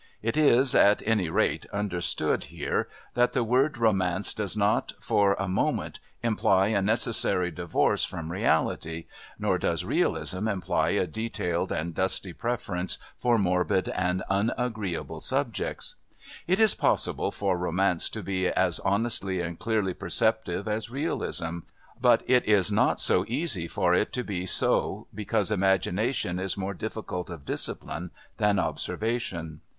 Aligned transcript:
It 0.23 0.35
is, 0.35 0.73
at 0.73 1.03
any 1.07 1.29
rate, 1.29 1.67
understood 1.71 2.45
here 2.45 2.87
that 3.13 3.33
the 3.33 3.43
word 3.43 3.77
Romance 3.77 4.33
does 4.33 4.57
not, 4.57 4.93
for 4.99 5.35
a 5.35 5.47
moment, 5.47 5.99
imply 6.23 6.69
a 6.69 6.81
necessary 6.81 7.51
divorce 7.51 8.03
from 8.03 8.31
reality, 8.31 9.05
nor 9.37 9.59
does 9.59 9.85
Realism 9.85 10.47
imply 10.47 10.89
a 10.89 11.05
detailed 11.05 11.71
and 11.71 11.93
dusty 11.93 12.33
preference 12.33 12.97
for 13.15 13.37
morbid 13.37 13.89
and 13.89 14.23
unagreeable 14.27 15.19
subjects. 15.19 15.97
It 16.47 16.59
is 16.59 16.73
possible 16.73 17.29
for 17.29 17.55
Romance 17.55 18.09
to 18.09 18.23
be 18.23 18.47
as 18.47 18.79
honestly 18.79 19.39
and 19.39 19.59
clearly 19.59 19.93
perceptive 19.93 20.67
as 20.67 20.89
Realism, 20.89 21.59
but 22.01 22.23
it 22.25 22.43
is 22.45 22.71
not 22.71 22.99
so 22.99 23.23
easy 23.27 23.67
for 23.67 23.93
it 23.93 24.11
to 24.13 24.23
be 24.23 24.47
so 24.47 25.05
because 25.13 25.51
imagination 25.51 26.39
is 26.39 26.57
more 26.57 26.73
difficult 26.73 27.29
of 27.29 27.45
discipline 27.45 28.09
than 28.37 28.57
observation. 28.57 29.61